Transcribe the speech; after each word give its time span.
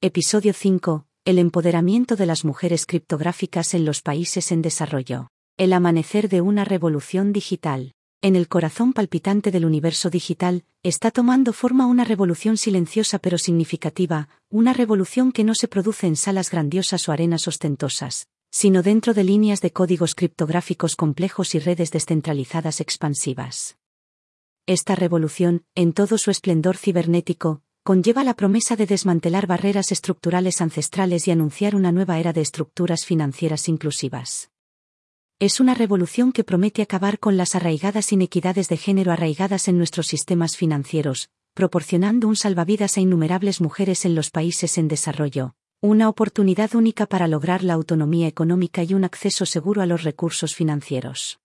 Episodio 0.00 0.52
5. 0.52 1.06
El 1.24 1.40
empoderamiento 1.40 2.14
de 2.14 2.24
las 2.24 2.44
mujeres 2.44 2.86
criptográficas 2.86 3.74
en 3.74 3.84
los 3.84 4.00
países 4.00 4.52
en 4.52 4.62
desarrollo. 4.62 5.26
El 5.56 5.72
amanecer 5.72 6.28
de 6.28 6.40
una 6.40 6.64
revolución 6.64 7.32
digital. 7.32 7.94
En 8.22 8.36
el 8.36 8.46
corazón 8.46 8.92
palpitante 8.92 9.50
del 9.50 9.64
universo 9.64 10.08
digital, 10.08 10.62
está 10.84 11.10
tomando 11.10 11.52
forma 11.52 11.86
una 11.86 12.04
revolución 12.04 12.58
silenciosa 12.58 13.18
pero 13.18 13.38
significativa, 13.38 14.28
una 14.50 14.72
revolución 14.72 15.32
que 15.32 15.42
no 15.42 15.56
se 15.56 15.66
produce 15.66 16.06
en 16.06 16.14
salas 16.14 16.52
grandiosas 16.52 17.08
o 17.08 17.12
arenas 17.12 17.48
ostentosas, 17.48 18.28
sino 18.52 18.84
dentro 18.84 19.14
de 19.14 19.24
líneas 19.24 19.60
de 19.62 19.72
códigos 19.72 20.14
criptográficos 20.14 20.94
complejos 20.94 21.56
y 21.56 21.58
redes 21.58 21.90
descentralizadas 21.90 22.80
expansivas. 22.80 23.78
Esta 24.64 24.94
revolución, 24.94 25.64
en 25.74 25.92
todo 25.92 26.18
su 26.18 26.30
esplendor 26.30 26.76
cibernético, 26.76 27.62
conlleva 27.88 28.22
la 28.22 28.34
promesa 28.34 28.76
de 28.76 28.84
desmantelar 28.84 29.46
barreras 29.46 29.92
estructurales 29.92 30.60
ancestrales 30.60 31.26
y 31.26 31.30
anunciar 31.30 31.74
una 31.74 31.90
nueva 31.90 32.18
era 32.18 32.34
de 32.34 32.42
estructuras 32.42 33.06
financieras 33.06 33.66
inclusivas. 33.66 34.50
Es 35.38 35.58
una 35.58 35.72
revolución 35.72 36.32
que 36.32 36.44
promete 36.44 36.82
acabar 36.82 37.18
con 37.18 37.38
las 37.38 37.54
arraigadas 37.54 38.12
inequidades 38.12 38.68
de 38.68 38.76
género 38.76 39.10
arraigadas 39.10 39.68
en 39.68 39.78
nuestros 39.78 40.06
sistemas 40.06 40.54
financieros, 40.54 41.30
proporcionando 41.54 42.28
un 42.28 42.36
salvavidas 42.36 42.98
a 42.98 43.00
innumerables 43.00 43.62
mujeres 43.62 44.04
en 44.04 44.14
los 44.14 44.30
países 44.30 44.76
en 44.76 44.88
desarrollo, 44.88 45.54
una 45.80 46.10
oportunidad 46.10 46.74
única 46.74 47.06
para 47.06 47.26
lograr 47.26 47.64
la 47.64 47.72
autonomía 47.72 48.28
económica 48.28 48.82
y 48.82 48.92
un 48.92 49.04
acceso 49.04 49.46
seguro 49.46 49.80
a 49.80 49.86
los 49.86 50.02
recursos 50.02 50.54
financieros. 50.54 51.40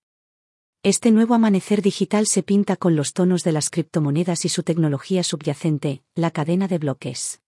Este 0.85 1.11
nuevo 1.11 1.33
amanecer 1.33 1.81
digital 1.81 2.27
se 2.27 2.43
pinta 2.43 2.75
con 2.75 2.97
los 2.97 3.13
tonos 3.13 3.45
de 3.45 3.53
las 3.53 3.69
criptomonedas 3.69 4.43
y 4.43 4.49
su 4.49 4.63
tecnología 4.63 5.23
subyacente, 5.23 6.03
la 6.13 6.29
cadena 6.29 6.67
de 6.67 6.77
bloques. 6.77 7.41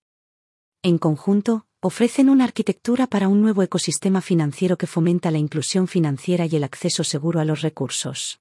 En 0.82 0.98
conjunto, 0.98 1.68
ofrecen 1.82 2.30
una 2.30 2.46
arquitectura 2.46 3.08
para 3.08 3.28
un 3.28 3.42
nuevo 3.42 3.62
ecosistema 3.62 4.22
financiero 4.22 4.78
que 4.78 4.88
fomenta 4.88 5.32
la 5.32 5.38
inclusión 5.38 5.90
financiera 5.90 6.46
y 6.46 6.56
el 6.56 6.64
acceso 6.64 7.04
seguro 7.04 7.42
a 7.42 7.44
los 7.44 7.62
recursos. 7.62 8.40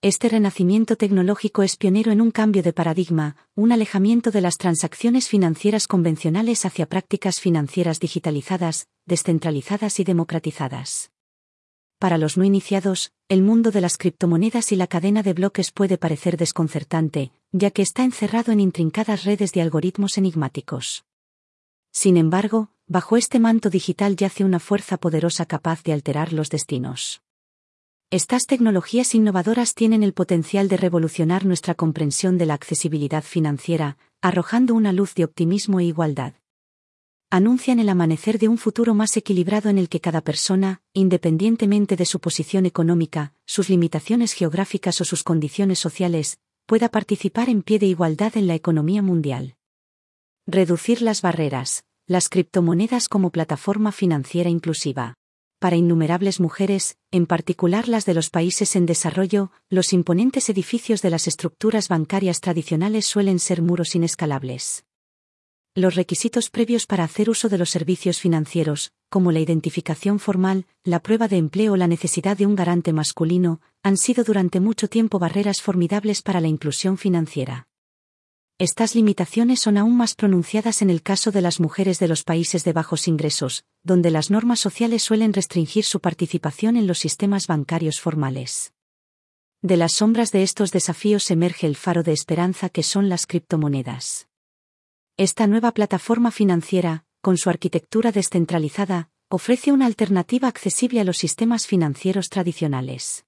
Este 0.00 0.30
renacimiento 0.30 0.96
tecnológico 0.96 1.62
es 1.62 1.76
pionero 1.76 2.10
en 2.10 2.22
un 2.22 2.30
cambio 2.30 2.62
de 2.62 2.72
paradigma, 2.72 3.36
un 3.54 3.72
alejamiento 3.72 4.30
de 4.30 4.40
las 4.40 4.56
transacciones 4.56 5.28
financieras 5.28 5.86
convencionales 5.86 6.64
hacia 6.64 6.86
prácticas 6.86 7.40
financieras 7.40 8.00
digitalizadas, 8.00 8.88
descentralizadas 9.04 10.00
y 10.00 10.04
democratizadas. 10.04 11.10
Para 11.98 12.16
los 12.16 12.36
no 12.36 12.44
iniciados, 12.44 13.12
el 13.28 13.42
mundo 13.42 13.72
de 13.72 13.80
las 13.80 13.98
criptomonedas 13.98 14.70
y 14.70 14.76
la 14.76 14.86
cadena 14.86 15.24
de 15.24 15.32
bloques 15.32 15.72
puede 15.72 15.98
parecer 15.98 16.36
desconcertante, 16.36 17.32
ya 17.50 17.72
que 17.72 17.82
está 17.82 18.04
encerrado 18.04 18.52
en 18.52 18.60
intrincadas 18.60 19.24
redes 19.24 19.52
de 19.52 19.62
algoritmos 19.62 20.16
enigmáticos. 20.16 21.04
Sin 21.90 22.16
embargo, 22.16 22.70
bajo 22.86 23.16
este 23.16 23.40
manto 23.40 23.68
digital 23.68 24.14
yace 24.14 24.44
una 24.44 24.60
fuerza 24.60 24.96
poderosa 24.96 25.46
capaz 25.46 25.82
de 25.82 25.92
alterar 25.92 26.32
los 26.32 26.50
destinos. 26.50 27.20
Estas 28.10 28.46
tecnologías 28.46 29.16
innovadoras 29.16 29.74
tienen 29.74 30.04
el 30.04 30.14
potencial 30.14 30.68
de 30.68 30.76
revolucionar 30.76 31.44
nuestra 31.44 31.74
comprensión 31.74 32.38
de 32.38 32.46
la 32.46 32.54
accesibilidad 32.54 33.24
financiera, 33.24 33.98
arrojando 34.22 34.74
una 34.74 34.92
luz 34.92 35.14
de 35.14 35.24
optimismo 35.24 35.80
e 35.80 35.84
igualdad 35.84 36.34
anuncian 37.30 37.78
el 37.78 37.90
amanecer 37.90 38.38
de 38.38 38.48
un 38.48 38.56
futuro 38.56 38.94
más 38.94 39.16
equilibrado 39.16 39.68
en 39.68 39.76
el 39.78 39.88
que 39.88 40.00
cada 40.00 40.22
persona, 40.22 40.80
independientemente 40.94 41.96
de 41.96 42.06
su 42.06 42.20
posición 42.20 42.64
económica, 42.64 43.34
sus 43.44 43.68
limitaciones 43.68 44.32
geográficas 44.32 45.00
o 45.00 45.04
sus 45.04 45.22
condiciones 45.24 45.78
sociales, 45.78 46.38
pueda 46.64 46.88
participar 46.88 47.50
en 47.50 47.62
pie 47.62 47.78
de 47.78 47.86
igualdad 47.86 48.36
en 48.36 48.46
la 48.46 48.54
economía 48.54 49.02
mundial. 49.02 49.56
Reducir 50.46 51.02
las 51.02 51.20
barreras, 51.20 51.84
las 52.06 52.30
criptomonedas 52.30 53.08
como 53.08 53.30
plataforma 53.30 53.92
financiera 53.92 54.48
inclusiva. 54.48 55.14
Para 55.58 55.76
innumerables 55.76 56.40
mujeres, 56.40 56.96
en 57.10 57.26
particular 57.26 57.88
las 57.88 58.06
de 58.06 58.14
los 58.14 58.30
países 58.30 58.74
en 58.76 58.86
desarrollo, 58.86 59.50
los 59.68 59.92
imponentes 59.92 60.48
edificios 60.48 61.02
de 61.02 61.10
las 61.10 61.26
estructuras 61.26 61.88
bancarias 61.88 62.40
tradicionales 62.40 63.04
suelen 63.04 63.38
ser 63.38 63.60
muros 63.60 63.94
inescalables 63.94 64.84
los 65.78 65.94
requisitos 65.94 66.50
previos 66.50 66.86
para 66.86 67.04
hacer 67.04 67.30
uso 67.30 67.48
de 67.48 67.58
los 67.58 67.70
servicios 67.70 68.18
financieros, 68.18 68.92
como 69.08 69.32
la 69.32 69.40
identificación 69.40 70.18
formal, 70.18 70.66
la 70.84 71.00
prueba 71.00 71.28
de 71.28 71.36
empleo 71.36 71.72
o 71.74 71.76
la 71.76 71.86
necesidad 71.86 72.36
de 72.36 72.46
un 72.46 72.54
garante 72.54 72.92
masculino, 72.92 73.60
han 73.82 73.96
sido 73.96 74.24
durante 74.24 74.60
mucho 74.60 74.88
tiempo 74.88 75.18
barreras 75.18 75.62
formidables 75.62 76.22
para 76.22 76.40
la 76.40 76.48
inclusión 76.48 76.98
financiera. 76.98 77.68
Estas 78.58 78.96
limitaciones 78.96 79.60
son 79.60 79.78
aún 79.78 79.96
más 79.96 80.16
pronunciadas 80.16 80.82
en 80.82 80.90
el 80.90 81.00
caso 81.00 81.30
de 81.30 81.42
las 81.42 81.60
mujeres 81.60 82.00
de 82.00 82.08
los 82.08 82.24
países 82.24 82.64
de 82.64 82.72
bajos 82.72 83.06
ingresos, 83.06 83.64
donde 83.84 84.10
las 84.10 84.32
normas 84.32 84.58
sociales 84.58 85.04
suelen 85.04 85.32
restringir 85.32 85.84
su 85.84 86.00
participación 86.00 86.76
en 86.76 86.88
los 86.88 86.98
sistemas 86.98 87.46
bancarios 87.46 88.00
formales. 88.00 88.72
De 89.62 89.76
las 89.76 89.92
sombras 89.92 90.32
de 90.32 90.42
estos 90.42 90.72
desafíos 90.72 91.30
emerge 91.30 91.68
el 91.68 91.76
faro 91.76 92.02
de 92.02 92.12
esperanza 92.12 92.68
que 92.68 92.82
son 92.82 93.08
las 93.08 93.26
criptomonedas. 93.26 94.28
Esta 95.20 95.48
nueva 95.48 95.72
plataforma 95.72 96.30
financiera, 96.30 97.04
con 97.20 97.38
su 97.38 97.50
arquitectura 97.50 98.12
descentralizada, 98.12 99.10
ofrece 99.28 99.72
una 99.72 99.86
alternativa 99.86 100.46
accesible 100.46 101.00
a 101.00 101.04
los 101.04 101.18
sistemas 101.18 101.66
financieros 101.66 102.28
tradicionales. 102.28 103.26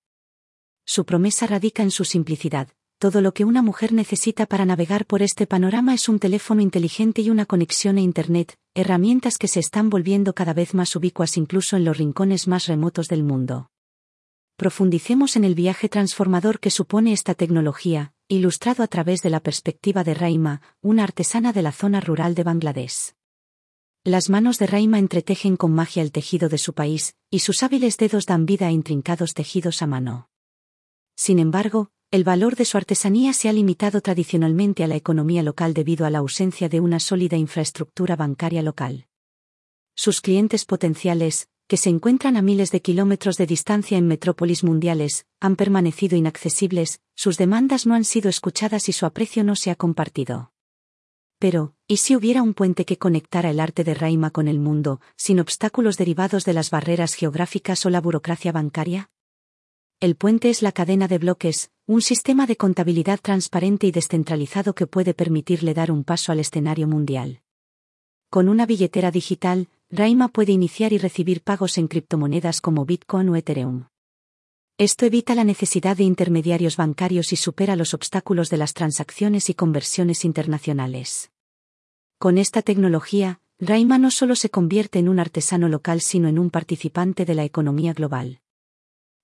Su 0.86 1.04
promesa 1.04 1.48
radica 1.48 1.82
en 1.82 1.90
su 1.90 2.04
simplicidad. 2.04 2.68
Todo 3.00 3.20
lo 3.20 3.34
que 3.34 3.44
una 3.44 3.60
mujer 3.60 3.92
necesita 3.92 4.46
para 4.46 4.64
navegar 4.66 5.04
por 5.04 5.20
este 5.20 5.48
panorama 5.48 5.92
es 5.92 6.08
un 6.08 6.20
teléfono 6.20 6.62
inteligente 6.62 7.22
y 7.22 7.30
una 7.30 7.44
conexión 7.44 7.96
a 7.96 8.02
Internet, 8.02 8.56
herramientas 8.74 9.36
que 9.36 9.48
se 9.48 9.58
están 9.58 9.90
volviendo 9.90 10.32
cada 10.32 10.52
vez 10.52 10.74
más 10.74 10.94
ubicuas 10.94 11.36
incluso 11.36 11.76
en 11.76 11.84
los 11.84 11.98
rincones 11.98 12.46
más 12.46 12.68
remotos 12.68 13.08
del 13.08 13.24
mundo. 13.24 13.68
Profundicemos 14.54 15.34
en 15.34 15.42
el 15.42 15.56
viaje 15.56 15.88
transformador 15.88 16.60
que 16.60 16.70
supone 16.70 17.12
esta 17.12 17.34
tecnología, 17.34 18.12
ilustrado 18.34 18.84
a 18.84 18.86
través 18.86 19.22
de 19.22 19.30
la 19.30 19.40
perspectiva 19.40 20.04
de 20.04 20.14
Raima, 20.14 20.62
una 20.80 21.02
artesana 21.02 21.52
de 21.52 21.62
la 21.62 21.72
zona 21.72 22.00
rural 22.00 22.36
de 22.36 22.44
Bangladesh. 22.44 23.16
Las 24.04 24.30
manos 24.30 24.58
de 24.58 24.68
Raima 24.68 25.00
entretejen 25.00 25.56
con 25.56 25.72
magia 25.72 26.00
el 26.00 26.12
tejido 26.12 26.48
de 26.48 26.58
su 26.58 26.72
país, 26.72 27.16
y 27.28 27.40
sus 27.40 27.64
hábiles 27.64 27.96
dedos 27.96 28.26
dan 28.26 28.46
vida 28.46 28.68
a 28.68 28.70
intrincados 28.70 29.34
tejidos 29.34 29.82
a 29.82 29.88
mano. 29.88 30.30
Sin 31.16 31.40
embargo, 31.40 31.90
el 32.12 32.22
valor 32.22 32.54
de 32.54 32.66
su 32.66 32.76
artesanía 32.76 33.32
se 33.32 33.48
ha 33.48 33.52
limitado 33.52 34.00
tradicionalmente 34.00 34.84
a 34.84 34.86
la 34.86 34.94
economía 34.94 35.42
local 35.42 35.74
debido 35.74 36.06
a 36.06 36.10
la 36.10 36.18
ausencia 36.18 36.68
de 36.68 36.78
una 36.78 37.00
sólida 37.00 37.36
infraestructura 37.36 38.14
bancaria 38.14 38.62
local. 38.62 39.08
Sus 39.96 40.20
clientes 40.20 40.64
potenciales, 40.66 41.48
que 41.70 41.76
se 41.76 41.88
encuentran 41.88 42.36
a 42.36 42.42
miles 42.42 42.72
de 42.72 42.82
kilómetros 42.82 43.36
de 43.36 43.46
distancia 43.46 43.96
en 43.96 44.08
metrópolis 44.08 44.64
mundiales, 44.64 45.24
han 45.38 45.54
permanecido 45.54 46.16
inaccesibles, 46.16 47.00
sus 47.14 47.38
demandas 47.38 47.86
no 47.86 47.94
han 47.94 48.02
sido 48.02 48.28
escuchadas 48.28 48.88
y 48.88 48.92
su 48.92 49.06
aprecio 49.06 49.44
no 49.44 49.54
se 49.54 49.70
ha 49.70 49.76
compartido. 49.76 50.50
Pero, 51.38 51.76
¿y 51.86 51.98
si 51.98 52.16
hubiera 52.16 52.42
un 52.42 52.54
puente 52.54 52.84
que 52.84 52.98
conectara 52.98 53.50
el 53.50 53.60
arte 53.60 53.84
de 53.84 53.94
Raima 53.94 54.32
con 54.32 54.48
el 54.48 54.58
mundo, 54.58 55.00
sin 55.14 55.38
obstáculos 55.38 55.96
derivados 55.96 56.44
de 56.44 56.54
las 56.54 56.70
barreras 56.70 57.14
geográficas 57.14 57.86
o 57.86 57.90
la 57.90 58.00
burocracia 58.00 58.50
bancaria? 58.50 59.08
El 60.00 60.16
puente 60.16 60.50
es 60.50 60.62
la 60.62 60.72
cadena 60.72 61.06
de 61.06 61.18
bloques, 61.18 61.70
un 61.86 62.02
sistema 62.02 62.48
de 62.48 62.56
contabilidad 62.56 63.20
transparente 63.20 63.86
y 63.86 63.92
descentralizado 63.92 64.74
que 64.74 64.88
puede 64.88 65.14
permitirle 65.14 65.72
dar 65.72 65.92
un 65.92 66.02
paso 66.02 66.32
al 66.32 66.40
escenario 66.40 66.88
mundial. 66.88 67.42
Con 68.28 68.48
una 68.48 68.66
billetera 68.66 69.12
digital, 69.12 69.68
Raima 69.92 70.28
puede 70.28 70.52
iniciar 70.52 70.92
y 70.92 70.98
recibir 70.98 71.42
pagos 71.42 71.76
en 71.76 71.88
criptomonedas 71.88 72.60
como 72.60 72.84
Bitcoin 72.84 73.28
o 73.30 73.34
Ethereum. 73.34 73.86
Esto 74.78 75.04
evita 75.04 75.34
la 75.34 75.42
necesidad 75.42 75.96
de 75.96 76.04
intermediarios 76.04 76.76
bancarios 76.76 77.32
y 77.32 77.36
supera 77.36 77.74
los 77.74 77.92
obstáculos 77.92 78.50
de 78.50 78.56
las 78.56 78.72
transacciones 78.72 79.50
y 79.50 79.54
conversiones 79.54 80.24
internacionales. 80.24 81.32
Con 82.18 82.38
esta 82.38 82.62
tecnología, 82.62 83.40
Raima 83.58 83.98
no 83.98 84.12
solo 84.12 84.36
se 84.36 84.48
convierte 84.48 85.00
en 85.00 85.08
un 85.08 85.18
artesano 85.18 85.68
local 85.68 86.00
sino 86.00 86.28
en 86.28 86.38
un 86.38 86.50
participante 86.50 87.24
de 87.24 87.34
la 87.34 87.44
economía 87.44 87.92
global. 87.92 88.40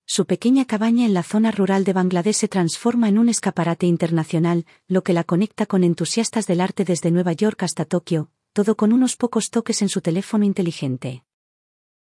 Su 0.05 0.25
pequeña 0.25 0.65
cabaña 0.65 1.05
en 1.05 1.13
la 1.13 1.23
zona 1.23 1.51
rural 1.51 1.85
de 1.85 1.93
Bangladesh 1.93 2.35
se 2.35 2.47
transforma 2.49 3.07
en 3.07 3.19
un 3.19 3.29
escaparate 3.29 3.85
internacional, 3.85 4.65
lo 4.89 5.01
que 5.01 5.13
la 5.13 5.23
conecta 5.23 5.65
con 5.65 5.85
entusiastas 5.85 6.45
del 6.45 6.59
arte 6.59 6.83
desde 6.83 7.09
Nueva 7.09 7.31
York 7.31 7.63
hasta 7.63 7.85
Tokio, 7.85 8.31
todo 8.57 8.75
con 8.75 8.91
unos 8.91 9.17
pocos 9.17 9.51
toques 9.51 9.83
en 9.83 9.89
su 9.89 10.01
teléfono 10.01 10.43
inteligente. 10.43 11.23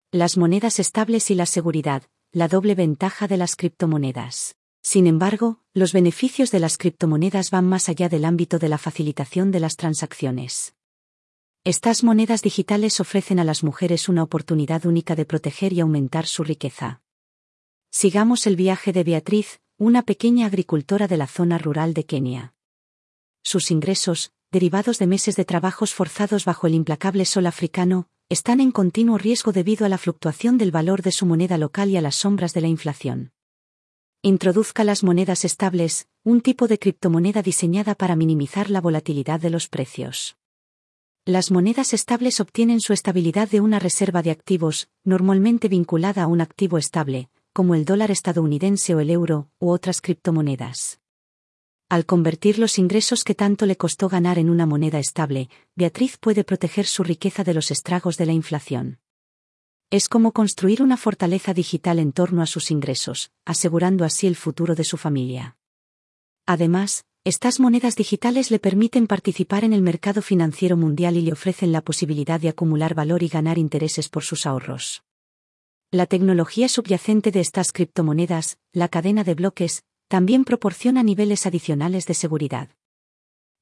Las 0.10 0.38
monedas 0.38 0.80
estables 0.80 1.30
y 1.30 1.36
la 1.36 1.46
seguridad, 1.46 2.04
la 2.32 2.48
doble 2.48 2.76
ventaja 2.76 3.28
de 3.28 3.36
las 3.36 3.58
criptomonedas. 3.58 4.56
Sin 4.82 5.06
embargo, 5.06 5.60
los 5.74 5.92
beneficios 5.92 6.52
de 6.52 6.62
las 6.62 6.78
criptomonedas 6.78 7.52
van 7.52 7.68
más 7.68 7.90
allá 7.90 8.08
del 8.08 8.24
ámbito 8.24 8.58
de 8.58 8.70
la 8.70 8.78
facilitación 8.78 9.52
de 9.52 9.60
las 9.60 9.76
transacciones. 9.76 10.76
Estas 11.66 12.06
monedas 12.06 12.42
digitales 12.42 13.02
ofrecen 13.02 13.40
a 13.40 13.44
las 13.44 13.62
mujeres 13.62 14.08
una 14.08 14.24
oportunidad 14.24 14.86
única 14.86 15.14
de 15.14 15.26
proteger 15.26 15.74
y 15.74 15.82
aumentar 15.82 16.26
su 16.26 16.46
riqueza. 16.46 17.02
Sigamos 17.92 18.48
el 18.48 18.56
viaje 18.56 18.94
de 18.94 19.04
Beatriz, 19.04 19.60
una 19.78 20.04
pequeña 20.04 20.46
agricultora 20.46 21.10
de 21.10 21.18
la 21.18 21.28
zona 21.28 21.58
rural 21.58 21.94
de 21.94 22.06
Kenia. 22.06 22.54
Sus 23.44 23.72
ingresos, 23.72 24.32
derivados 24.52 25.00
de 25.00 25.08
meses 25.08 25.36
de 25.36 25.46
trabajos 25.46 25.94
forzados 25.94 26.46
bajo 26.46 26.68
el 26.68 26.74
implacable 26.74 27.26
sol 27.26 27.46
africano, 27.46 28.08
están 28.30 28.60
en 28.60 28.72
continuo 28.72 29.18
riesgo 29.18 29.52
debido 29.52 29.86
a 29.86 29.90
la 29.90 29.98
fluctuación 29.98 30.58
del 30.58 30.72
valor 30.72 31.02
de 31.02 31.12
su 31.12 31.26
moneda 31.26 31.58
local 31.58 31.90
y 31.90 31.98
a 31.98 32.02
las 32.02 32.16
sombras 32.16 32.54
de 32.54 32.62
la 32.62 32.68
inflación. 32.68 33.32
Introduzca 34.24 34.84
las 34.84 35.04
monedas 35.04 35.46
estables, 35.46 36.08
un 36.24 36.42
tipo 36.42 36.68
de 36.68 36.80
criptomoneda 36.80 37.44
diseñada 37.44 37.94
para 37.94 38.16
minimizar 38.16 38.72
la 38.72 38.82
volatilidad 38.82 39.40
de 39.40 39.52
los 39.52 39.68
precios. 39.68 40.38
Las 41.26 41.52
monedas 41.52 41.94
estables 41.94 42.40
obtienen 42.40 42.82
su 42.82 42.94
estabilidad 42.94 43.50
de 43.50 43.62
una 43.62 43.78
reserva 43.78 44.24
de 44.24 44.32
activos, 44.32 44.90
normalmente 45.04 45.68
vinculada 45.68 46.24
a 46.24 46.28
un 46.28 46.42
activo 46.42 46.80
estable, 46.80 47.30
como 47.54 47.76
el 47.76 47.86
dólar 47.86 48.10
estadounidense 48.10 48.96
o 48.96 49.00
el 49.00 49.10
euro, 49.10 49.50
u 49.60 49.70
otras 49.70 50.02
criptomonedas. 50.02 51.00
Al 51.88 52.08
convertir 52.08 52.58
los 52.58 52.80
ingresos 52.80 53.24
que 53.24 53.36
tanto 53.36 53.68
le 53.68 53.78
costó 53.78 54.10
ganar 54.10 54.40
en 54.40 54.50
una 54.50 54.66
moneda 54.66 54.98
estable, 54.98 55.50
Beatriz 55.76 56.18
puede 56.18 56.44
proteger 56.44 56.88
su 56.88 57.04
riqueza 57.04 57.44
de 57.44 57.54
los 57.54 57.70
estragos 57.70 58.18
de 58.18 58.26
la 58.26 58.34
inflación. 58.34 59.00
Es 59.92 60.10
como 60.10 60.32
construir 60.32 60.82
una 60.82 60.98
fortaleza 60.98 61.54
digital 61.54 62.00
en 62.00 62.12
torno 62.12 62.42
a 62.42 62.48
sus 62.48 62.72
ingresos, 62.72 63.32
asegurando 63.46 64.04
así 64.04 64.26
el 64.26 64.36
futuro 64.36 64.74
de 64.74 64.84
su 64.84 64.98
familia. 64.98 65.58
Además, 66.48 67.06
estas 67.24 67.60
monedas 67.60 67.96
digitales 67.96 68.50
le 68.50 68.58
permiten 68.58 69.06
participar 69.06 69.64
en 69.64 69.74
el 69.74 69.84
mercado 69.84 70.24
financiero 70.24 70.78
mundial 70.78 71.18
y 71.18 71.22
le 71.22 71.34
ofrecen 71.34 71.72
la 71.72 71.82
posibilidad 71.82 72.40
de 72.40 72.50
acumular 72.50 72.96
valor 72.96 73.22
y 73.22 73.28
ganar 73.28 73.60
intereses 73.60 74.10
por 74.10 74.24
sus 74.24 74.48
ahorros. 74.48 75.04
La 75.92 76.08
tecnología 76.08 76.68
subyacente 76.68 77.30
de 77.30 77.42
estas 77.42 77.72
criptomonedas, 77.72 78.58
la 78.74 78.90
cadena 78.90 79.24
de 79.24 79.36
bloques, 79.36 79.84
también 80.08 80.46
proporciona 80.46 81.04
niveles 81.04 81.46
adicionales 81.46 82.06
de 82.06 82.14
seguridad. 82.14 82.70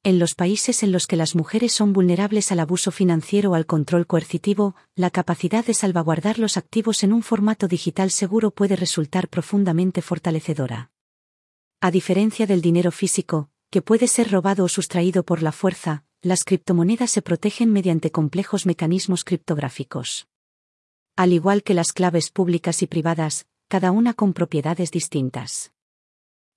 En 0.05 0.19
los 0.19 0.35
países 0.35 0.83
en 0.83 0.91
los 0.91 1.07
que 1.07 1.15
las 1.15 1.33
mujeres 1.33 1.71
son 1.71 1.93
vulnerables 1.93 2.51
al 2.51 2.59
abuso 2.59 2.91
financiero 2.91 3.51
o 3.51 3.55
al 3.55 3.65
control 3.65 4.05
coercitivo, 4.05 4.75
la 4.95 5.09
capacidad 5.09 5.65
de 5.65 5.73
salvaguardar 5.73 6.39
los 6.39 6.57
activos 6.57 7.03
en 7.03 7.13
un 7.13 7.23
formato 7.23 7.69
digital 7.69 8.11
seguro 8.11 8.51
puede 8.51 8.75
resultar 8.75 9.29
profundamente 9.29 10.01
fortalecedora. 10.01 10.91
A 11.79 11.89
diferencia 11.89 12.45
del 12.45 12.61
dinero 12.61 12.91
físico, 12.91 13.49
que 13.69 13.81
puede 13.81 14.07
ser 14.07 14.29
robado 14.29 14.65
o 14.65 14.69
sustraído 14.69 15.23
por 15.23 15.41
la 15.41 15.51
fuerza, 15.51 16.03
las 16.21 16.43
criptomonedas 16.43 17.11
se 17.11 17.21
protegen 17.21 17.71
mediante 17.71 18.11
complejos 18.11 18.65
mecanismos 18.65 19.23
criptográficos. 19.23 20.27
Al 21.15 21.33
igual 21.33 21.63
que 21.63 21.73
las 21.73 21.93
claves 21.93 22.29
públicas 22.29 22.81
y 22.81 22.87
privadas, 22.87 23.45
cada 23.67 23.91
una 23.91 24.13
con 24.13 24.33
propiedades 24.33 24.91
distintas. 24.91 25.72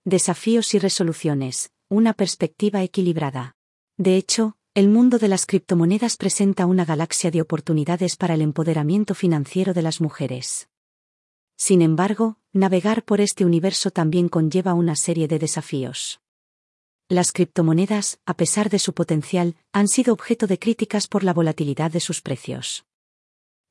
Desafíos 0.09 0.73
y 0.73 0.79
resoluciones, 0.79 1.73
una 1.89 2.13
perspectiva 2.13 2.81
equilibrada. 2.85 3.57
De 3.97 4.17
hecho, 4.17 4.57
el 4.73 4.89
mundo 4.89 5.19
de 5.19 5.27
las 5.27 5.47
criptomonedas 5.47 6.17
presenta 6.17 6.67
una 6.67 6.85
galaxia 6.85 7.33
de 7.33 7.41
oportunidades 7.41 8.15
para 8.15 8.35
el 8.35 8.41
empoderamiento 8.41 9.17
financiero 9.17 9.75
de 9.75 9.83
las 9.83 10.01
mujeres. 10.01 10.69
Sin 11.57 11.83
embargo, 11.83 12.39
navegar 12.53 13.03
por 13.03 13.21
este 13.21 13.45
universo 13.45 13.91
también 13.91 14.29
conlleva 14.29 14.75
una 14.75 14.95
serie 14.95 15.27
de 15.27 15.41
desafíos. 15.41 16.21
Las 17.09 17.33
criptomonedas, 17.33 18.21
a 18.27 18.35
pesar 18.35 18.71
de 18.71 18.79
su 18.79 18.95
potencial, 18.95 19.57
han 19.73 19.89
sido 19.89 20.15
objeto 20.15 20.47
de 20.47 20.61
críticas 20.61 21.09
por 21.09 21.25
la 21.25 21.35
volatilidad 21.35 21.91
de 21.91 21.99
sus 21.99 22.21
precios. 22.21 22.85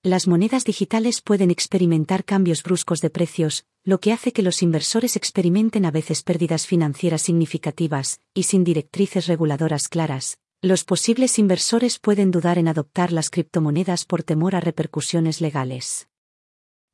Las 0.04 0.28
monedas 0.28 0.66
digitales 0.66 1.22
pueden 1.22 1.50
experimentar 1.50 2.26
cambios 2.26 2.62
bruscos 2.62 3.00
de 3.00 3.10
precios, 3.10 3.66
lo 3.86 4.00
que 4.00 4.12
hace 4.12 4.34
que 4.34 4.42
los 4.42 4.64
inversores 4.64 5.16
experimenten 5.16 5.86
a 5.86 5.92
veces 5.92 6.24
pérdidas 6.24 6.66
financieras 6.66 7.22
significativas, 7.22 8.20
y 8.34 8.44
sin 8.44 8.64
directrices 8.64 9.28
reguladoras 9.28 9.90
claras, 9.90 10.40
los 10.64 10.84
posibles 10.84 11.38
inversores 11.38 12.00
pueden 12.00 12.32
dudar 12.32 12.58
en 12.58 12.68
adoptar 12.68 13.12
las 13.12 13.30
criptomonedas 13.30 14.06
por 14.06 14.24
temor 14.24 14.56
a 14.56 14.60
repercusiones 14.60 15.40
legales. 15.40 16.08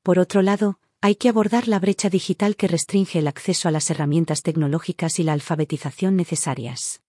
Por 0.04 0.20
otro 0.20 0.42
lado, 0.42 0.80
hay 1.00 1.16
que 1.16 1.30
abordar 1.30 1.70
la 1.70 1.80
brecha 1.80 2.10
digital 2.10 2.58
que 2.58 2.68
restringe 2.68 3.20
el 3.20 3.28
acceso 3.28 3.70
a 3.70 3.72
las 3.72 3.90
herramientas 3.90 4.42
tecnológicas 4.42 5.18
y 5.20 5.24
la 5.24 5.32
alfabetización 5.32 6.18
necesarias. 6.18 7.02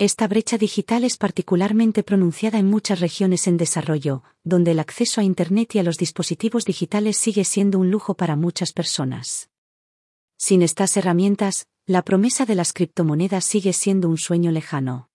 Esta 0.00 0.28
brecha 0.28 0.58
digital 0.58 1.02
es 1.02 1.16
particularmente 1.16 2.04
pronunciada 2.04 2.60
en 2.60 2.66
muchas 2.66 3.00
regiones 3.00 3.48
en 3.48 3.56
desarrollo, 3.56 4.22
donde 4.44 4.70
el 4.70 4.78
acceso 4.78 5.20
a 5.20 5.24
Internet 5.24 5.74
y 5.74 5.80
a 5.80 5.82
los 5.82 5.96
dispositivos 5.98 6.64
digitales 6.64 7.16
sigue 7.16 7.44
siendo 7.44 7.80
un 7.80 7.90
lujo 7.90 8.14
para 8.14 8.36
muchas 8.36 8.72
personas. 8.72 9.50
Sin 10.36 10.62
estas 10.62 10.96
herramientas, 10.96 11.66
la 11.84 12.02
promesa 12.02 12.46
de 12.46 12.54
las 12.54 12.72
criptomonedas 12.72 13.44
sigue 13.44 13.72
siendo 13.72 14.08
un 14.08 14.18
sueño 14.18 14.52
lejano. 14.52 15.10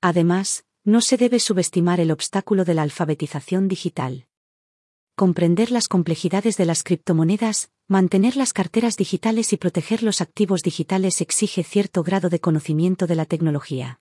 Además, 0.00 0.64
no 0.82 1.00
se 1.00 1.16
debe 1.16 1.38
subestimar 1.38 2.00
el 2.00 2.10
obstáculo 2.10 2.64
de 2.64 2.74
la 2.74 2.82
alfabetización 2.82 3.68
digital. 3.68 4.26
Comprender 5.14 5.70
las 5.70 5.86
complejidades 5.86 6.56
de 6.56 6.66
las 6.66 6.82
criptomonedas, 6.82 7.70
mantener 7.92 8.36
las 8.36 8.54
carteras 8.54 8.96
digitales 8.96 9.52
y 9.52 9.58
proteger 9.58 10.02
los 10.02 10.22
activos 10.22 10.62
digitales 10.62 11.20
exige 11.20 11.62
cierto 11.62 12.02
grado 12.02 12.30
de 12.30 12.40
conocimiento 12.40 13.06
de 13.06 13.16
la 13.16 13.26
tecnología. 13.26 14.00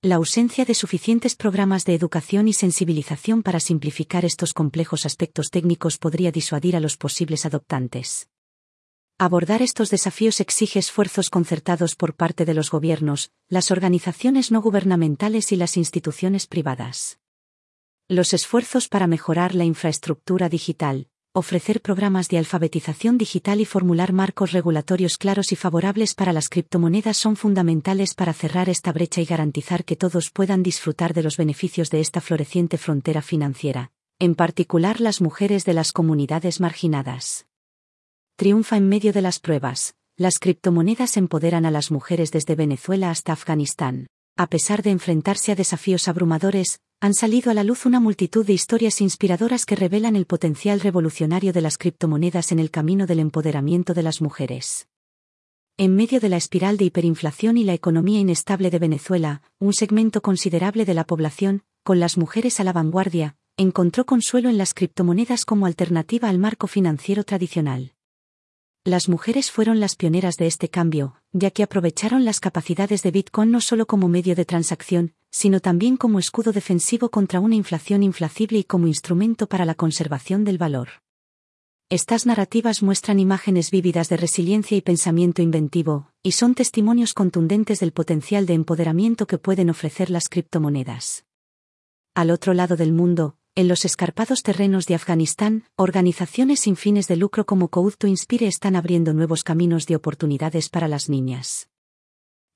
La 0.00 0.14
ausencia 0.14 0.64
de 0.64 0.72
suficientes 0.72 1.36
programas 1.36 1.84
de 1.84 1.94
educación 1.94 2.48
y 2.48 2.54
sensibilización 2.54 3.42
para 3.42 3.60
simplificar 3.60 4.24
estos 4.24 4.54
complejos 4.54 5.04
aspectos 5.04 5.50
técnicos 5.50 5.98
podría 5.98 6.32
disuadir 6.32 6.76
a 6.76 6.80
los 6.80 6.96
posibles 6.96 7.44
adoptantes. 7.44 8.28
Abordar 9.18 9.60
estos 9.60 9.90
desafíos 9.90 10.40
exige 10.40 10.78
esfuerzos 10.78 11.28
concertados 11.28 11.96
por 11.96 12.14
parte 12.14 12.46
de 12.46 12.54
los 12.54 12.70
gobiernos, 12.70 13.32
las 13.48 13.70
organizaciones 13.70 14.50
no 14.50 14.62
gubernamentales 14.62 15.52
y 15.52 15.56
las 15.56 15.76
instituciones 15.76 16.46
privadas. 16.46 17.18
Los 18.08 18.32
esfuerzos 18.32 18.88
para 18.88 19.06
mejorar 19.06 19.54
la 19.54 19.64
infraestructura 19.64 20.48
digital, 20.48 21.08
ofrecer 21.36 21.82
programas 21.82 22.28
de 22.28 22.38
alfabetización 22.38 23.18
digital 23.18 23.60
y 23.60 23.64
formular 23.64 24.12
marcos 24.12 24.52
regulatorios 24.52 25.18
claros 25.18 25.50
y 25.50 25.56
favorables 25.56 26.14
para 26.14 26.32
las 26.32 26.48
criptomonedas 26.48 27.16
son 27.16 27.34
fundamentales 27.34 28.14
para 28.14 28.32
cerrar 28.32 28.68
esta 28.68 28.92
brecha 28.92 29.20
y 29.20 29.24
garantizar 29.24 29.84
que 29.84 29.96
todos 29.96 30.30
puedan 30.30 30.62
disfrutar 30.62 31.12
de 31.12 31.24
los 31.24 31.36
beneficios 31.36 31.90
de 31.90 31.98
esta 31.98 32.20
floreciente 32.20 32.78
frontera 32.78 33.20
financiera, 33.20 33.90
en 34.20 34.36
particular 34.36 35.00
las 35.00 35.20
mujeres 35.20 35.64
de 35.64 35.74
las 35.74 35.90
comunidades 35.90 36.60
marginadas. 36.60 37.46
Triunfa 38.36 38.76
en 38.76 38.88
medio 38.88 39.12
de 39.12 39.22
las 39.22 39.40
pruebas. 39.40 39.96
Las 40.16 40.38
criptomonedas 40.38 41.16
empoderan 41.16 41.66
a 41.66 41.72
las 41.72 41.90
mujeres 41.90 42.30
desde 42.30 42.54
Venezuela 42.54 43.10
hasta 43.10 43.32
Afganistán. 43.32 44.06
A 44.36 44.46
pesar 44.46 44.84
de 44.84 44.90
enfrentarse 44.90 45.50
a 45.50 45.56
desafíos 45.56 46.06
abrumadores, 46.06 46.80
han 47.00 47.14
salido 47.14 47.50
a 47.50 47.54
la 47.54 47.64
luz 47.64 47.86
una 47.86 48.00
multitud 48.00 48.46
de 48.46 48.52
historias 48.52 49.00
inspiradoras 49.00 49.66
que 49.66 49.76
revelan 49.76 50.16
el 50.16 50.26
potencial 50.26 50.80
revolucionario 50.80 51.52
de 51.52 51.60
las 51.60 51.78
criptomonedas 51.78 52.52
en 52.52 52.58
el 52.58 52.70
camino 52.70 53.06
del 53.06 53.18
empoderamiento 53.18 53.94
de 53.94 54.02
las 54.02 54.20
mujeres. 54.20 54.88
En 55.76 55.96
medio 55.96 56.20
de 56.20 56.28
la 56.28 56.36
espiral 56.36 56.76
de 56.76 56.84
hiperinflación 56.84 57.56
y 57.58 57.64
la 57.64 57.74
economía 57.74 58.20
inestable 58.20 58.70
de 58.70 58.78
Venezuela, 58.78 59.42
un 59.58 59.72
segmento 59.72 60.22
considerable 60.22 60.84
de 60.84 60.94
la 60.94 61.04
población, 61.04 61.64
con 61.82 61.98
las 62.00 62.16
mujeres 62.16 62.60
a 62.60 62.64
la 62.64 62.72
vanguardia, 62.72 63.36
encontró 63.56 64.06
consuelo 64.06 64.48
en 64.48 64.56
las 64.56 64.72
criptomonedas 64.72 65.44
como 65.44 65.66
alternativa 65.66 66.28
al 66.28 66.38
marco 66.38 66.68
financiero 66.68 67.24
tradicional. 67.24 67.92
Las 68.84 69.08
mujeres 69.08 69.50
fueron 69.50 69.80
las 69.80 69.96
pioneras 69.96 70.36
de 70.36 70.46
este 70.46 70.68
cambio, 70.68 71.16
ya 71.32 71.50
que 71.50 71.62
aprovecharon 71.62 72.24
las 72.24 72.38
capacidades 72.38 73.02
de 73.02 73.10
Bitcoin 73.10 73.50
no 73.50 73.60
solo 73.60 73.86
como 73.86 74.08
medio 74.08 74.34
de 74.34 74.44
transacción, 74.44 75.14
sino 75.34 75.58
también 75.58 75.96
como 75.96 76.20
escudo 76.20 76.52
defensivo 76.52 77.08
contra 77.08 77.40
una 77.40 77.56
inflación 77.56 78.04
inflacible 78.04 78.60
y 78.60 78.62
como 78.62 78.86
instrumento 78.86 79.48
para 79.48 79.64
la 79.64 79.74
conservación 79.74 80.44
del 80.44 80.58
valor. 80.58 81.02
Estas 81.90 82.24
narrativas 82.24 82.84
muestran 82.84 83.18
imágenes 83.18 83.72
vívidas 83.72 84.08
de 84.08 84.16
resiliencia 84.16 84.76
y 84.76 84.80
pensamiento 84.80 85.42
inventivo, 85.42 86.08
y 86.22 86.32
son 86.32 86.54
testimonios 86.54 87.14
contundentes 87.14 87.80
del 87.80 87.90
potencial 87.90 88.46
de 88.46 88.54
empoderamiento 88.54 89.26
que 89.26 89.38
pueden 89.38 89.70
ofrecer 89.70 90.08
las 90.08 90.28
criptomonedas. 90.28 91.24
Al 92.14 92.30
otro 92.30 92.54
lado 92.54 92.76
del 92.76 92.92
mundo, 92.92 93.36
en 93.56 93.66
los 93.66 93.84
escarpados 93.84 94.44
terrenos 94.44 94.86
de 94.86 94.94
Afganistán, 94.94 95.64
organizaciones 95.74 96.60
sin 96.60 96.76
fines 96.76 97.08
de 97.08 97.16
lucro 97.16 97.44
como 97.44 97.70
Code 97.70 97.96
to 97.98 98.06
Inspire 98.06 98.46
están 98.46 98.76
abriendo 98.76 99.12
nuevos 99.12 99.42
caminos 99.42 99.86
de 99.88 99.96
oportunidades 99.96 100.68
para 100.68 100.86
las 100.86 101.08
niñas. 101.08 101.68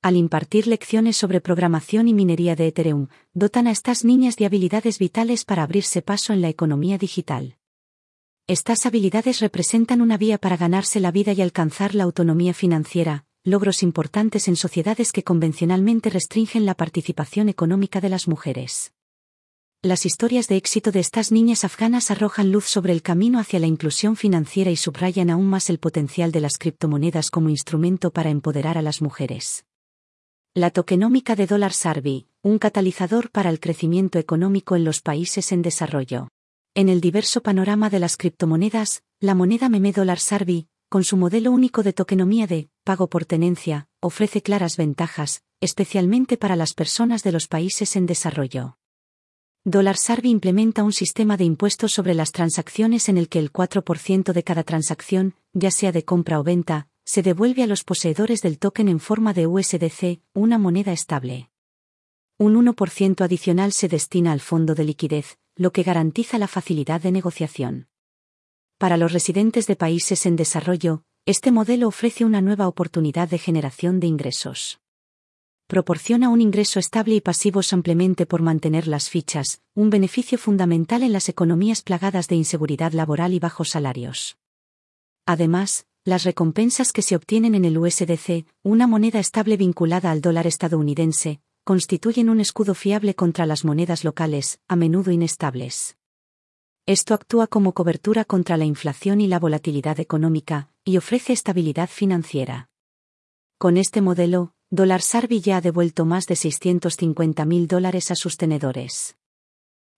Al 0.00 0.14
impartir 0.14 0.68
lecciones 0.68 1.16
sobre 1.16 1.40
programación 1.40 2.06
y 2.06 2.14
minería 2.14 2.54
de 2.54 2.68
Ethereum, 2.68 3.08
dotan 3.34 3.66
a 3.66 3.72
estas 3.72 4.04
niñas 4.04 4.36
de 4.36 4.46
habilidades 4.46 5.00
vitales 5.00 5.44
para 5.44 5.64
abrirse 5.64 6.02
paso 6.02 6.32
en 6.32 6.40
la 6.40 6.48
economía 6.48 6.98
digital. 6.98 7.56
Estas 8.46 8.86
habilidades 8.86 9.40
representan 9.40 10.00
una 10.00 10.16
vía 10.16 10.38
para 10.38 10.56
ganarse 10.56 11.00
la 11.00 11.10
vida 11.10 11.32
y 11.32 11.42
alcanzar 11.42 11.96
la 11.96 12.04
autonomía 12.04 12.54
financiera, 12.54 13.24
logros 13.42 13.82
importantes 13.82 14.46
en 14.46 14.54
sociedades 14.54 15.10
que 15.10 15.24
convencionalmente 15.24 16.10
restringen 16.10 16.64
la 16.64 16.74
participación 16.74 17.48
económica 17.48 18.00
de 18.00 18.08
las 18.08 18.28
mujeres. 18.28 18.92
Las 19.82 20.06
historias 20.06 20.46
de 20.46 20.56
éxito 20.56 20.92
de 20.92 21.00
estas 21.00 21.32
niñas 21.32 21.64
afganas 21.64 22.12
arrojan 22.12 22.52
luz 22.52 22.66
sobre 22.66 22.92
el 22.92 23.02
camino 23.02 23.40
hacia 23.40 23.58
la 23.58 23.66
inclusión 23.66 24.14
financiera 24.14 24.70
y 24.70 24.76
subrayan 24.76 25.28
aún 25.28 25.46
más 25.46 25.70
el 25.70 25.78
potencial 25.78 26.30
de 26.30 26.40
las 26.40 26.56
criptomonedas 26.56 27.30
como 27.30 27.48
instrumento 27.48 28.12
para 28.12 28.30
empoderar 28.30 28.78
a 28.78 28.82
las 28.82 29.02
mujeres. 29.02 29.64
La 30.58 30.72
tokenómica 30.72 31.36
de 31.36 31.46
dólar 31.46 31.72
Sarbi. 31.72 32.26
un 32.42 32.58
catalizador 32.58 33.30
para 33.30 33.48
el 33.48 33.60
crecimiento 33.60 34.18
económico 34.18 34.74
en 34.74 34.82
los 34.82 35.00
países 35.00 35.52
en 35.52 35.62
desarrollo. 35.62 36.30
En 36.74 36.88
el 36.88 37.00
diverso 37.00 37.44
panorama 37.44 37.90
de 37.90 38.00
las 38.00 38.16
criptomonedas, 38.16 39.04
la 39.20 39.36
moneda 39.36 39.68
meme 39.68 39.92
dólar 39.92 40.18
Sarbi, 40.18 40.66
con 40.88 41.04
su 41.04 41.16
modelo 41.16 41.52
único 41.52 41.84
de 41.84 41.92
tokenomía 41.92 42.48
de 42.48 42.70
pago 42.82 43.08
por 43.08 43.24
tenencia, 43.24 43.86
ofrece 44.00 44.42
claras 44.42 44.76
ventajas, 44.76 45.44
especialmente 45.60 46.36
para 46.36 46.56
las 46.56 46.74
personas 46.74 47.22
de 47.22 47.30
los 47.30 47.46
países 47.46 47.94
en 47.94 48.06
desarrollo. 48.06 48.78
Dólar 49.62 49.96
Sarbi 49.96 50.30
implementa 50.30 50.82
un 50.82 50.92
sistema 50.92 51.36
de 51.36 51.44
impuestos 51.44 51.92
sobre 51.92 52.14
las 52.14 52.32
transacciones 52.32 53.08
en 53.08 53.16
el 53.16 53.28
que 53.28 53.38
el 53.38 53.52
4% 53.52 54.32
de 54.32 54.42
cada 54.42 54.64
transacción, 54.64 55.36
ya 55.52 55.70
sea 55.70 55.92
de 55.92 56.04
compra 56.04 56.40
o 56.40 56.42
venta, 56.42 56.88
se 57.08 57.22
devuelve 57.22 57.62
a 57.62 57.66
los 57.66 57.84
poseedores 57.84 58.42
del 58.42 58.58
token 58.58 58.86
en 58.86 59.00
forma 59.00 59.32
de 59.32 59.46
USDC, 59.46 60.20
una 60.34 60.58
moneda 60.58 60.92
estable. 60.92 61.48
Un 62.36 62.62
1% 62.62 63.24
adicional 63.24 63.72
se 63.72 63.88
destina 63.88 64.30
al 64.30 64.40
fondo 64.40 64.74
de 64.74 64.84
liquidez, 64.84 65.38
lo 65.56 65.72
que 65.72 65.84
garantiza 65.84 66.36
la 66.36 66.48
facilidad 66.48 67.00
de 67.00 67.10
negociación. 67.10 67.88
Para 68.76 68.98
los 68.98 69.14
residentes 69.14 69.66
de 69.66 69.74
países 69.74 70.26
en 70.26 70.36
desarrollo, 70.36 71.02
este 71.24 71.50
modelo 71.50 71.88
ofrece 71.88 72.26
una 72.26 72.42
nueva 72.42 72.68
oportunidad 72.68 73.26
de 73.30 73.38
generación 73.38 74.00
de 74.00 74.06
ingresos. 74.06 74.78
Proporciona 75.66 76.28
un 76.28 76.42
ingreso 76.42 76.78
estable 76.78 77.14
y 77.14 77.22
pasivo 77.22 77.62
simplemente 77.62 78.26
por 78.26 78.42
mantener 78.42 78.86
las 78.86 79.08
fichas, 79.08 79.62
un 79.74 79.88
beneficio 79.88 80.36
fundamental 80.36 81.02
en 81.02 81.14
las 81.14 81.30
economías 81.30 81.80
plagadas 81.80 82.28
de 82.28 82.34
inseguridad 82.36 82.92
laboral 82.92 83.32
y 83.32 83.38
bajos 83.38 83.70
salarios. 83.70 84.36
Además, 85.24 85.87
las 86.08 86.24
recompensas 86.24 86.90
que 86.92 87.02
se 87.02 87.14
obtienen 87.14 87.54
en 87.54 87.66
el 87.66 87.76
USDC, 87.76 88.46
una 88.62 88.86
moneda 88.86 89.20
estable 89.20 89.58
vinculada 89.58 90.10
al 90.10 90.22
dólar 90.22 90.46
estadounidense, 90.46 91.40
constituyen 91.64 92.30
un 92.30 92.40
escudo 92.40 92.74
fiable 92.74 93.14
contra 93.14 93.44
las 93.44 93.62
monedas 93.66 94.04
locales, 94.04 94.58
a 94.68 94.74
menudo 94.74 95.10
inestables. 95.10 95.98
Esto 96.86 97.12
actúa 97.12 97.46
como 97.46 97.74
cobertura 97.74 98.24
contra 98.24 98.56
la 98.56 98.64
inflación 98.64 99.20
y 99.20 99.26
la 99.26 99.38
volatilidad 99.38 100.00
económica, 100.00 100.70
y 100.82 100.96
ofrece 100.96 101.34
estabilidad 101.34 101.90
financiera. 101.90 102.70
Con 103.58 103.76
este 103.76 104.00
modelo, 104.00 104.54
Dólar 104.70 105.02
Sarbi 105.02 105.42
ya 105.42 105.58
ha 105.58 105.60
devuelto 105.60 106.06
más 106.06 106.26
de 106.26 106.36
650 106.36 107.44
mil 107.44 107.68
dólares 107.68 108.10
a 108.10 108.14
sus 108.14 108.38
tenedores. 108.38 109.18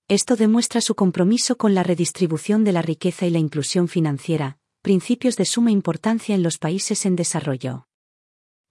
Esto 0.08 0.34
demuestra 0.34 0.80
su 0.80 0.96
compromiso 0.96 1.56
con 1.56 1.76
la 1.76 1.84
redistribución 1.84 2.64
de 2.64 2.72
la 2.72 2.82
riqueza 2.82 3.26
y 3.26 3.30
la 3.30 3.38
inclusión 3.38 3.86
financiera, 3.86 4.58
principios 4.82 5.36
de 5.36 5.44
suma 5.44 5.70
importancia 5.70 6.34
en 6.34 6.42
los 6.42 6.56
países 6.58 7.04
en 7.04 7.14
desarrollo. 7.14 7.86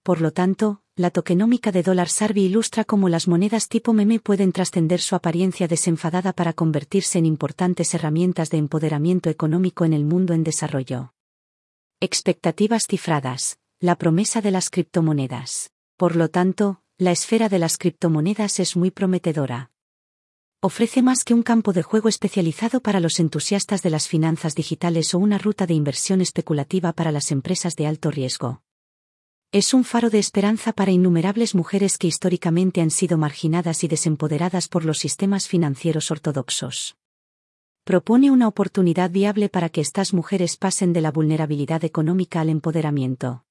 Por 0.02 0.20
lo 0.20 0.32
tanto, 0.32 0.82
la 0.96 1.10
tokenómica 1.10 1.72
de 1.72 1.82
dólar 1.82 2.08
Sarbi 2.08 2.44
ilustra 2.44 2.84
cómo 2.84 3.08
las 3.08 3.28
monedas 3.28 3.68
tipo 3.68 3.92
meme 3.92 4.18
pueden 4.18 4.50
trascender 4.50 5.00
su 5.00 5.14
apariencia 5.14 5.68
desenfadada 5.68 6.32
para 6.32 6.52
convertirse 6.52 7.18
en 7.18 7.26
importantes 7.26 7.94
herramientas 7.94 8.50
de 8.50 8.58
empoderamiento 8.58 9.30
económico 9.30 9.84
en 9.84 9.92
el 9.92 10.04
mundo 10.04 10.34
en 10.34 10.42
desarrollo. 10.42 11.12
Expectativas 12.00 12.86
cifradas. 12.88 13.58
La 13.78 13.96
promesa 13.96 14.40
de 14.40 14.50
las 14.50 14.68
criptomonedas. 14.68 15.70
Por 15.96 16.16
lo 16.16 16.28
tanto, 16.28 16.82
la 16.98 17.12
esfera 17.12 17.48
de 17.48 17.58
las 17.58 17.78
criptomonedas 17.78 18.58
es 18.58 18.76
muy 18.76 18.90
prometedora. 18.90 19.70
Ofrece 20.62 21.02
más 21.02 21.24
que 21.24 21.34
un 21.34 21.42
campo 21.42 21.72
de 21.72 21.82
juego 21.82 22.08
especializado 22.08 22.80
para 22.80 23.00
los 23.00 23.18
entusiastas 23.18 23.82
de 23.82 23.90
las 23.90 24.08
finanzas 24.08 24.54
digitales 24.54 25.14
o 25.14 25.18
una 25.18 25.38
ruta 25.38 25.66
de 25.66 25.74
inversión 25.74 26.20
especulativa 26.20 26.92
para 26.92 27.12
las 27.12 27.30
empresas 27.30 27.76
de 27.76 27.86
alto 27.86 28.10
riesgo 28.10 28.62
es 29.52 29.74
un 29.74 29.82
faro 29.82 30.10
de 30.10 30.20
esperanza 30.20 30.72
para 30.72 30.92
innumerables 30.92 31.56
mujeres 31.56 31.98
que 31.98 32.06
históricamente 32.06 32.80
han 32.80 32.90
sido 32.92 33.18
marginadas 33.18 33.82
y 33.82 33.88
desempoderadas 33.88 34.68
por 34.68 34.84
los 34.84 34.98
sistemas 34.98 35.48
financieros 35.48 36.12
ortodoxos. 36.12 36.96
Propone 37.82 38.30
una 38.30 38.46
oportunidad 38.46 39.10
viable 39.10 39.48
para 39.48 39.68
que 39.68 39.80
estas 39.80 40.14
mujeres 40.14 40.56
pasen 40.56 40.92
de 40.92 41.00
la 41.00 41.10
vulnerabilidad 41.10 41.84
económica 41.84 42.40
al 42.40 42.48
empoderamiento. 42.48 43.44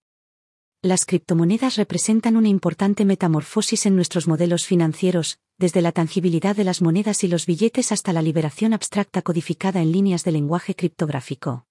Las 0.81 1.05
criptomonedas 1.05 1.75
representan 1.75 2.37
una 2.37 2.47
importante 2.47 3.05
metamorfosis 3.05 3.85
en 3.85 3.95
nuestros 3.95 4.27
modelos 4.27 4.65
financieros, 4.65 5.39
desde 5.57 5.81
la 5.81 5.91
tangibilidad 5.91 6.55
de 6.55 6.63
las 6.63 6.81
monedas 6.81 7.23
y 7.23 7.27
los 7.27 7.45
billetes 7.45 7.91
hasta 7.91 8.13
la 8.13 8.21
liberación 8.21 8.73
abstracta 8.73 9.21
codificada 9.21 9.81
en 9.81 9.91
líneas 9.91 10.23
de 10.23 10.31
lenguaje 10.31 10.75
criptográfico 10.75 11.65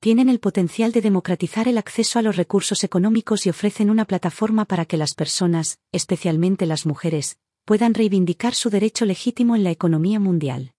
tienen 0.00 0.28
el 0.28 0.40
potencial 0.40 0.92
de 0.92 1.00
democratizar 1.00 1.68
el 1.68 1.78
acceso 1.78 2.18
a 2.18 2.22
los 2.22 2.36
recursos 2.36 2.84
económicos 2.84 3.46
y 3.46 3.50
ofrecen 3.50 3.90
una 3.90 4.04
plataforma 4.04 4.64
para 4.64 4.84
que 4.84 4.96
las 4.96 5.14
personas, 5.14 5.78
especialmente 5.90 6.66
las 6.66 6.86
mujeres, 6.86 7.38
puedan 7.64 7.94
reivindicar 7.94 8.54
su 8.54 8.70
derecho 8.70 9.04
legítimo 9.04 9.56
en 9.56 9.64
la 9.64 9.70
economía 9.70 10.20
mundial. 10.20 10.74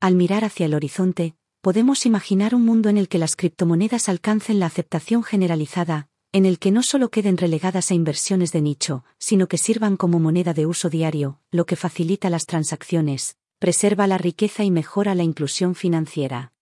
Al 0.00 0.16
mirar 0.16 0.44
hacia 0.44 0.66
el 0.66 0.74
horizonte, 0.74 1.36
podemos 1.60 2.06
imaginar 2.06 2.54
un 2.54 2.64
mundo 2.64 2.88
en 2.88 2.98
el 2.98 3.08
que 3.08 3.18
las 3.18 3.36
criptomonedas 3.36 4.08
alcancen 4.08 4.58
la 4.58 4.66
aceptación 4.66 5.22
generalizada, 5.22 6.08
en 6.32 6.46
el 6.46 6.58
que 6.58 6.70
no 6.70 6.82
solo 6.82 7.10
queden 7.10 7.36
relegadas 7.36 7.90
a 7.90 7.94
inversiones 7.94 8.52
de 8.52 8.62
nicho, 8.62 9.04
sino 9.18 9.46
que 9.48 9.58
sirvan 9.58 9.96
como 9.96 10.18
moneda 10.18 10.54
de 10.54 10.66
uso 10.66 10.90
diario, 10.90 11.38
lo 11.50 11.66
que 11.66 11.76
facilita 11.76 12.30
las 12.30 12.46
transacciones, 12.46 13.36
preserva 13.58 14.06
la 14.06 14.18
riqueza 14.18 14.64
y 14.64 14.70
mejora 14.70 15.14
la 15.14 15.22
inclusión 15.22 15.74
financiera 15.74 16.52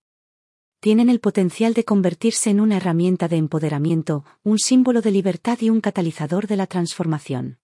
tienen 0.81 1.11
el 1.11 1.21
potencial 1.21 1.75
de 1.75 1.85
convertirse 1.85 2.49
en 2.49 2.59
una 2.59 2.79
herramienta 2.79 3.29
de 3.29 3.37
empoderamiento, 3.37 4.25
un 4.43 4.59
símbolo 4.59 5.03
de 5.03 5.11
libertad 5.11 5.59
y 5.61 5.69
un 5.69 5.83
catalizador 5.83 6.47
de 6.47 6.57
la 6.57 6.67
transformación. 6.67 7.59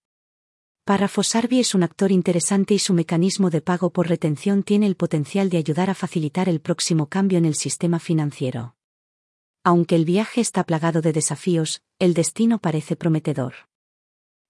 Párrafo 0.84 1.22
Sarbi 1.22 1.58
es 1.58 1.74
un 1.74 1.82
actor 1.82 2.12
interesante 2.12 2.74
y 2.74 2.78
su 2.78 2.92
mecanismo 2.92 3.48
de 3.48 3.62
pago 3.62 3.90
por 3.90 4.08
retención 4.08 4.62
tiene 4.62 4.86
el 4.86 4.96
potencial 4.96 5.48
de 5.48 5.56
ayudar 5.56 5.88
a 5.88 5.94
facilitar 5.94 6.48
el 6.48 6.60
próximo 6.60 7.06
cambio 7.06 7.38
en 7.38 7.46
el 7.46 7.54
sistema 7.54 7.98
financiero. 7.98 8.75
Aunque 9.66 9.96
el 9.96 10.04
viaje 10.04 10.40
está 10.40 10.62
plagado 10.62 11.02
de 11.02 11.12
desafíos, 11.12 11.82
el 11.98 12.14
destino 12.14 12.60
parece 12.60 12.94
prometedor. 12.94 13.54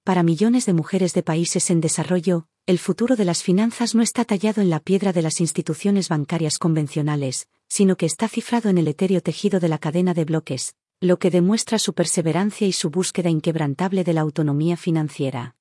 Para 0.04 0.22
millones 0.22 0.66
de 0.66 0.74
mujeres 0.74 1.14
de 1.14 1.22
países 1.22 1.70
en 1.70 1.80
desarrollo, 1.80 2.48
el 2.66 2.78
futuro 2.78 3.16
de 3.16 3.24
las 3.24 3.42
finanzas 3.42 3.94
no 3.94 4.02
está 4.02 4.26
tallado 4.26 4.60
en 4.60 4.68
la 4.68 4.78
piedra 4.78 5.14
de 5.14 5.22
las 5.22 5.40
instituciones 5.40 6.10
bancarias 6.10 6.58
convencionales, 6.58 7.48
sino 7.66 7.96
que 7.96 8.04
está 8.04 8.28
cifrado 8.28 8.68
en 8.68 8.76
el 8.76 8.88
etéreo 8.88 9.22
tejido 9.22 9.58
de 9.58 9.68
la 9.68 9.78
cadena 9.78 10.12
de 10.12 10.26
bloques, 10.26 10.74
lo 11.00 11.18
que 11.18 11.30
demuestra 11.30 11.78
su 11.78 11.94
perseverancia 11.94 12.66
y 12.66 12.72
su 12.72 12.90
búsqueda 12.90 13.30
inquebrantable 13.30 14.04
de 14.04 14.12
la 14.12 14.20
autonomía 14.20 14.76
financiera. 14.76 15.56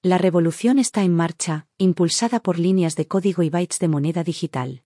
La 0.00 0.16
revolución 0.16 0.78
está 0.78 1.02
en 1.02 1.14
marcha, 1.14 1.66
impulsada 1.76 2.40
por 2.40 2.58
líneas 2.58 2.96
de 2.96 3.06
código 3.06 3.42
y 3.42 3.50
bytes 3.50 3.80
de 3.80 3.88
moneda 3.88 4.24
digital. 4.24 4.82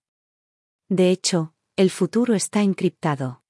De 0.89 1.09
hecho, 1.09 1.53
el 1.77 1.89
futuro 1.89 2.33
está 2.33 2.63
encriptado. 2.63 3.43